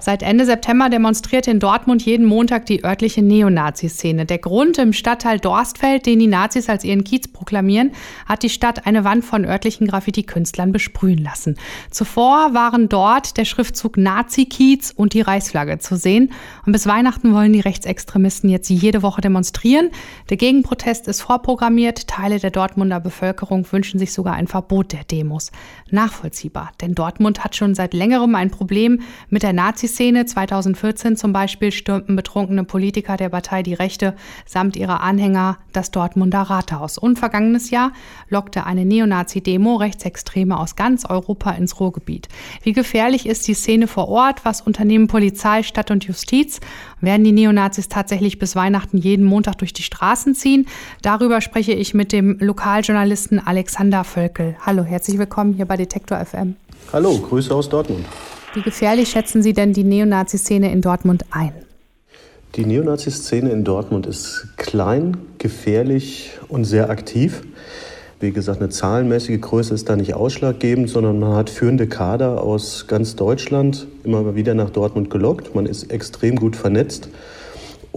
[0.00, 4.26] Seit Ende September demonstriert in Dortmund jeden Montag die örtliche Neonazi-Szene.
[4.26, 7.90] Der Grund im Stadtteil Dorstfeld, den die Nazis als ihren Kiez proklamieren,
[8.26, 11.56] hat die Stadt eine Wand von örtlichen Graffiti-Künstlern besprühen lassen.
[11.90, 16.32] Zuvor waren dort der Schriftzug Nazi-Kiez und die Reichsflagge zu sehen.
[16.64, 19.90] Und bis Weihnachten wollen die Rechtsextremisten jetzt jede Woche demonstrieren.
[20.30, 22.06] Der Gegenprotest ist vorprogrammiert.
[22.06, 25.50] Teile der Dortmunder Bevölkerung wünschen sich sogar ein Verbot der Demos.
[25.90, 29.52] Nachvollziehbar, denn Dortmund hat schon seit längerem ein Problem mit der
[29.88, 30.26] Nazi-Szene.
[30.26, 34.14] 2014 zum Beispiel stürmten betrunkene Politiker der Partei Die Rechte
[34.46, 36.98] samt ihrer Anhänger das Dortmunder Rathaus.
[36.98, 37.92] Und vergangenes Jahr
[38.28, 42.28] lockte eine Neonazi-Demo Rechtsextreme aus ganz Europa ins Ruhrgebiet.
[42.62, 44.44] Wie gefährlich ist die Szene vor Ort?
[44.44, 46.60] Was unternehmen Polizei, Stadt und Justiz?
[47.00, 50.66] Werden die Neonazis tatsächlich bis Weihnachten jeden Montag durch die Straßen ziehen?
[51.02, 54.56] Darüber spreche ich mit dem Lokaljournalisten Alexander Völkel.
[54.64, 56.56] Hallo, herzlich willkommen hier bei Detektor FM.
[56.92, 58.04] Hallo, Grüße aus Dortmund.
[58.54, 61.52] Wie gefährlich schätzen Sie denn die Neonazi-Szene in Dortmund ein?
[62.54, 67.42] Die Neonazi-Szene in Dortmund ist klein, gefährlich und sehr aktiv.
[68.20, 72.86] Wie gesagt, eine zahlenmäßige Größe ist da nicht ausschlaggebend, sondern man hat führende Kader aus
[72.88, 75.54] ganz Deutschland immer wieder nach Dortmund gelockt.
[75.54, 77.10] Man ist extrem gut vernetzt.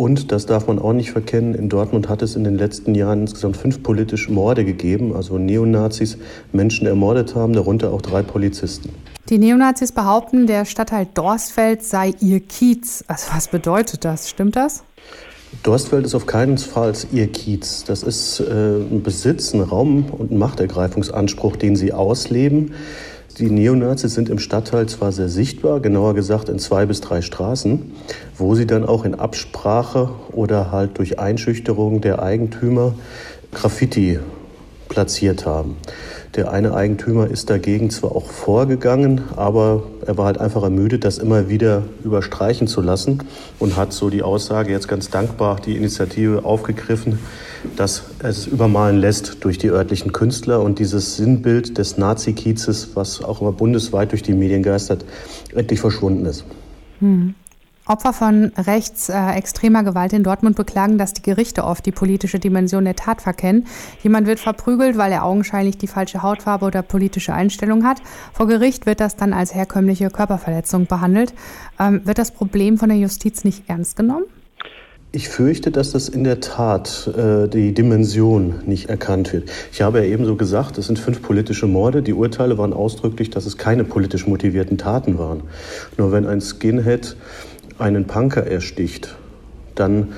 [0.02, 3.22] Und das darf man auch nicht verkennen, in Dortmund hat es in den letzten Jahren
[3.22, 6.18] insgesamt fünf politische Morde gegeben, also Neonazis
[6.52, 8.90] Menschen ermordet haben, darunter auch drei Polizisten.
[9.30, 13.04] Die Neonazis behaupten, der Stadtteil Dorstfeld sei ihr Kiez.
[13.08, 14.28] Also was bedeutet das?
[14.28, 14.84] Stimmt das?
[15.62, 17.84] Dorstfeld ist auf keinen Fall ihr Kiez.
[17.84, 22.74] Das ist äh, ein Besitz, ein Raum- und ein Machtergreifungsanspruch, den sie ausleben.
[23.38, 27.92] Die Neonazis sind im Stadtteil zwar sehr sichtbar, genauer gesagt in zwei bis drei Straßen,
[28.38, 32.94] wo sie dann auch in Absprache oder halt durch Einschüchterung der Eigentümer
[33.54, 34.20] Graffiti
[34.90, 35.78] platziert haben.
[36.36, 41.18] Der eine Eigentümer ist dagegen zwar auch vorgegangen, aber er war halt einfach ermüdet, das
[41.18, 43.24] immer wieder überstreichen zu lassen
[43.60, 47.20] und hat so die Aussage jetzt ganz dankbar die Initiative aufgegriffen,
[47.76, 53.42] dass es übermalen lässt durch die örtlichen Künstler und dieses Sinnbild des Nazi-Kiezes, was auch
[53.42, 55.04] immer bundesweit durch die Medien geistert,
[55.54, 56.46] endlich verschwunden ist.
[57.00, 57.36] Hm.
[57.86, 62.96] Opfer von rechtsextremer Gewalt in Dortmund beklagen, dass die Gerichte oft die politische Dimension der
[62.96, 63.66] Tat verkennen.
[64.04, 68.02] Jemand wird verprügelt, weil er augenscheinlich die falsche Hautfarbe oder politische Einstellung hat.
[68.34, 71.34] Vor Gericht wird das dann als herkömmliche Körperverletzung behandelt.
[71.80, 74.26] Ähm, wird das Problem von der Justiz nicht ernst genommen?
[75.14, 79.52] Ich fürchte, dass das in der Tat äh, die Dimension nicht erkannt wird.
[79.74, 82.02] Ich habe ja ebenso gesagt, es sind fünf politische Morde.
[82.02, 85.42] Die Urteile waren ausdrücklich, dass es keine politisch motivierten Taten waren.
[85.98, 87.18] Nur wenn ein Skinhead
[87.82, 89.16] einen Punker ersticht,
[89.76, 90.10] dann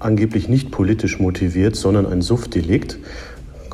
[0.00, 2.98] angeblich nicht politisch motiviert, sondern ein Suftdelikt.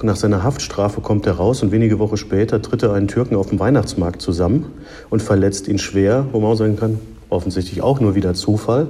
[0.03, 3.49] Nach seiner Haftstrafe kommt er raus und wenige Wochen später tritt er einen Türken auf
[3.49, 4.67] dem Weihnachtsmarkt zusammen
[5.11, 7.01] und verletzt ihn schwer, wo man auch sagen kann,
[7.31, 8.89] offensichtlich auch nur wieder Zufall.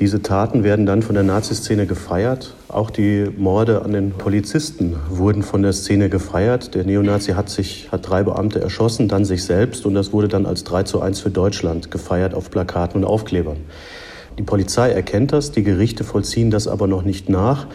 [0.00, 2.54] Diese Taten werden dann von der Naziszene gefeiert.
[2.68, 6.76] Auch die Morde an den Polizisten wurden von der Szene gefeiert.
[6.76, 10.46] Der Neonazi hat sich, hat drei Beamte erschossen, dann sich selbst und das wurde dann
[10.46, 13.56] als 3 zu 1 für Deutschland gefeiert auf Plakaten und Aufklebern.
[14.38, 17.66] Die Polizei erkennt das, die Gerichte vollziehen das aber noch nicht nach,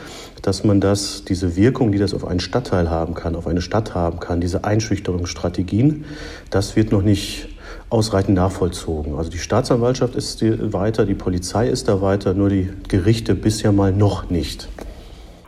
[0.41, 3.95] dass man das, diese Wirkung, die das auf einen Stadtteil haben kann, auf eine Stadt
[3.95, 6.05] haben kann, diese Einschüchterungsstrategien,
[6.51, 7.49] das wird noch nicht
[7.89, 9.15] ausreichend nachvollzogen.
[9.15, 10.41] Also die Staatsanwaltschaft ist
[10.73, 14.67] weiter, die Polizei ist da weiter, nur die Gerichte bisher mal noch nicht.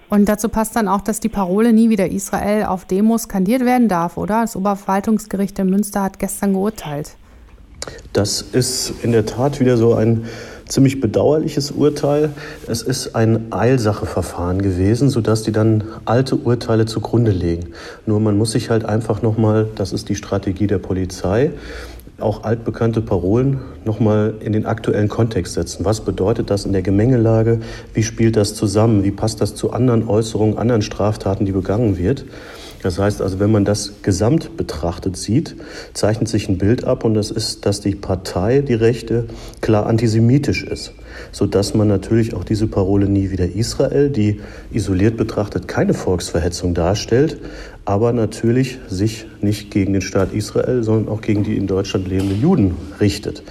[0.09, 3.87] Und dazu passt dann auch, dass die Parole nie wieder Israel auf Demos skandiert werden
[3.87, 4.41] darf, oder?
[4.41, 7.15] Das Oberverwaltungsgericht in Münster hat gestern geurteilt.
[8.13, 10.25] Das ist in der Tat wieder so ein
[10.67, 12.31] ziemlich bedauerliches Urteil.
[12.67, 17.73] Es ist ein Eilsacheverfahren gewesen, sodass die dann alte Urteile zugrunde legen.
[18.05, 21.51] Nur man muss sich halt einfach nochmal, das ist die Strategie der Polizei,
[22.19, 25.83] auch altbekannte Parolen nochmal in den aktuellen Kontext setzen.
[25.85, 27.59] Was bedeutet das in der Gemengelage?
[27.93, 29.03] Wie spielt das zusammen?
[29.03, 32.25] Wie passt das zu anderen Äußerungen, anderen Straftaten, die begangen wird?
[32.85, 35.55] Das heißt also, wenn man das gesamt betrachtet sieht,
[35.93, 39.25] zeichnet sich ein Bild ab und das ist, dass die Partei, die Rechte,
[39.59, 40.93] klar antisemitisch ist,
[41.31, 44.39] sodass man natürlich auch diese Parole nie wieder Israel, die
[44.71, 47.39] isoliert betrachtet keine Volksverhetzung darstellt,
[47.85, 52.41] aber natürlich sich nicht gegen den Staat Israel, sondern auch gegen die in Deutschland lebenden
[52.41, 53.43] Juden richtet.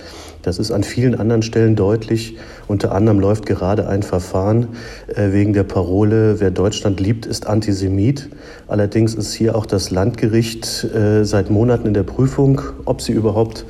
[0.43, 2.37] Das ist an vielen anderen Stellen deutlich.
[2.67, 4.69] Unter anderem läuft gerade ein Verfahren
[5.07, 8.29] äh, wegen der Parole, wer Deutschland liebt, ist Antisemit.
[8.69, 13.65] Allerdings ist hier auch das Landgericht äh, seit Monaten in der Prüfung, ob sie überhaupt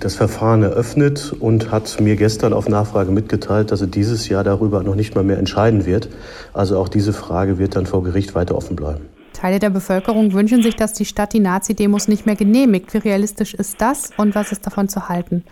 [0.00, 4.82] das Verfahren eröffnet und hat mir gestern auf Nachfrage mitgeteilt, dass sie dieses Jahr darüber
[4.82, 6.08] noch nicht mal mehr entscheiden wird.
[6.54, 9.15] Also auch diese Frage wird dann vor Gericht weiter offen bleiben.
[9.46, 12.92] Teile der Bevölkerung wünschen sich, dass die Stadt die Nazi-Demos nicht mehr genehmigt.
[12.92, 15.44] Wie realistisch ist das und was ist davon zu halten?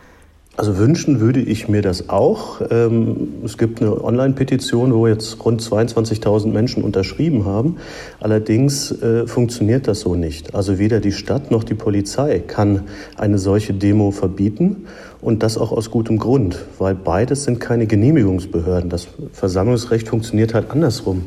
[0.57, 2.61] Also wünschen würde ich mir das auch.
[2.73, 7.77] Ähm, es gibt eine Online-Petition, wo jetzt rund 22.000 Menschen unterschrieben haben.
[8.19, 10.57] Allerdings äh, funktioniert das so nicht.
[10.57, 12.83] Also weder die Stadt noch die Polizei kann
[13.17, 14.87] eine solche Demo verbieten
[15.21, 18.91] und das auch aus gutem Grund, weil beides sind keine Genehmigungsbehörden.
[18.91, 21.27] Das Versammlungsrecht funktioniert halt andersrum.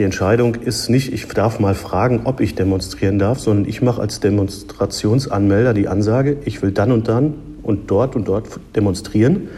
[0.00, 4.00] Die Entscheidung ist nicht, ich darf mal fragen, ob ich demonstrieren darf, sondern ich mache
[4.00, 9.50] als Demonstrationsanmelder die Ansage, ich will dann und dann und dort und dort demonstrieren.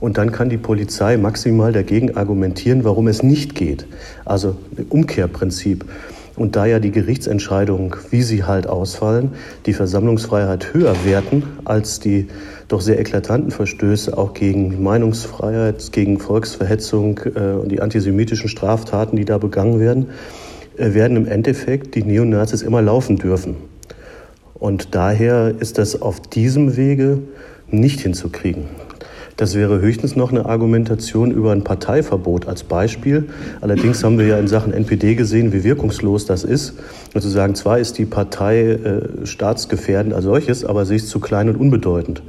[0.00, 3.86] Und dann kann die Polizei maximal dagegen argumentieren, warum es nicht geht.
[4.24, 4.56] Also
[4.88, 5.84] Umkehrprinzip.
[6.36, 9.32] Und da ja die Gerichtsentscheidungen, wie sie halt ausfallen,
[9.64, 12.28] die Versammlungsfreiheit höher werten als die
[12.68, 19.24] doch sehr eklatanten Verstöße auch gegen Meinungsfreiheit, gegen Volksverhetzung äh, und die antisemitischen Straftaten, die
[19.24, 20.10] da begangen werden,
[20.76, 23.56] äh, werden im Endeffekt die Neonazis immer laufen dürfen.
[24.54, 27.18] Und daher ist das auf diesem Wege
[27.68, 28.64] nicht hinzukriegen.
[29.36, 33.28] Das wäre höchstens noch eine Argumentation über ein Parteiverbot als Beispiel.
[33.60, 36.78] Allerdings haben wir ja in Sachen NPD gesehen, wie wirkungslos das ist.
[37.12, 41.20] Und zu sagen, zwar ist die Partei äh, staatsgefährdend als solches, aber sie ist zu
[41.20, 42.22] klein und unbedeutend.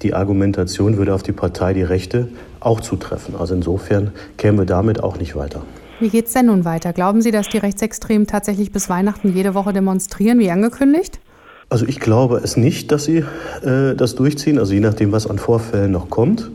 [0.00, 2.28] Die Argumentation würde auf die Partei, die Rechte,
[2.60, 3.34] auch zutreffen.
[3.36, 5.62] Also insofern kämen wir damit auch nicht weiter.
[6.00, 6.94] Wie geht es denn nun weiter?
[6.94, 11.20] Glauben Sie, dass die Rechtsextremen tatsächlich bis Weihnachten jede Woche demonstrieren, wie angekündigt?
[11.68, 13.24] Also ich glaube es nicht, dass sie
[13.62, 16.50] äh, das durchziehen, also je nachdem, was an Vorfällen noch kommt,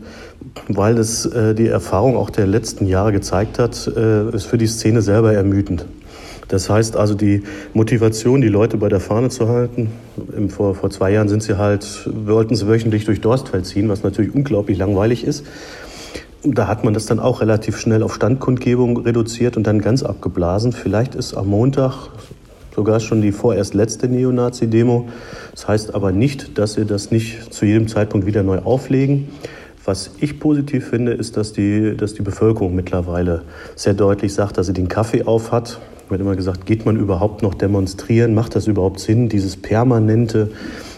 [0.68, 4.66] weil es äh, die Erfahrung auch der letzten Jahre gezeigt hat, äh, ist für die
[4.66, 5.84] Szene selber ermüdend.
[6.50, 9.92] Das heißt also die Motivation, die Leute bei der Fahne zu halten.
[10.36, 14.02] Im, vor, vor zwei Jahren sind sie halt, wollten sie wöchentlich durch Dorstfeld ziehen, was
[14.02, 15.46] natürlich unglaublich langweilig ist.
[16.42, 20.72] Da hat man das dann auch relativ schnell auf Standkundgebung reduziert und dann ganz abgeblasen.
[20.72, 22.08] Vielleicht ist am Montag,
[22.74, 25.08] sogar schon die vorerst letzte Neonazi-Demo.
[25.52, 29.28] Das heißt aber nicht, dass sie das nicht zu jedem Zeitpunkt wieder neu auflegen.
[29.84, 33.42] Was ich positiv finde, ist, dass die, dass die Bevölkerung mittlerweile
[33.76, 35.80] sehr deutlich sagt, dass sie den Kaffee auf hat.
[36.10, 38.34] Wird immer gesagt, geht man überhaupt noch demonstrieren?
[38.34, 39.28] Macht das überhaupt Sinn?
[39.28, 40.50] Dieses permanente,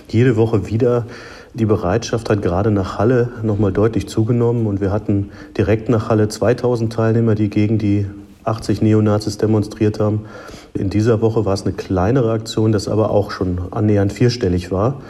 [0.08, 1.06] jede Woche wieder.
[1.54, 6.28] Die Bereitschaft hat gerade nach Halle nochmal deutlich zugenommen und wir hatten direkt nach Halle
[6.28, 8.06] 2000 Teilnehmer, die gegen die
[8.44, 10.26] 80 Neonazis demonstriert haben.
[10.74, 15.02] In dieser Woche war es eine kleinere Aktion, das aber auch schon annähernd vierstellig war.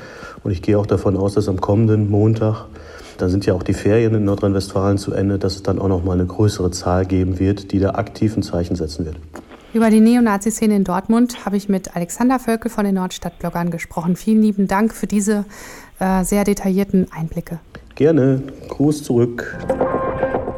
[0.42, 2.66] Und ich gehe auch davon aus, dass am kommenden Montag,
[3.18, 6.04] da sind ja auch die Ferien in Nordrhein-Westfalen zu Ende, dass es dann auch noch
[6.04, 9.16] mal eine größere Zahl geben wird, die da aktiv ein Zeichen setzen wird.
[9.74, 14.16] Über die Neonazi-Szene in Dortmund habe ich mit Alexander Völkel von den Nordstadtbloggern gesprochen.
[14.16, 15.46] Vielen lieben Dank für diese
[15.98, 17.58] äh, sehr detaillierten Einblicke.
[17.94, 18.42] Gerne.
[18.68, 19.56] Gruß zurück.